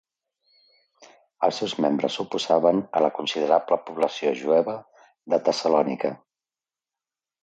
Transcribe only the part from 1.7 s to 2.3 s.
membres